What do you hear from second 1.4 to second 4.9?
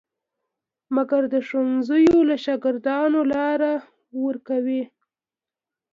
ښوونځیو له شاګردانو لاره ورکوي.